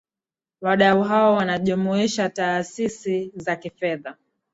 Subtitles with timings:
[0.61, 4.15] wadau hawa wanajumuisha taasisi za kifedha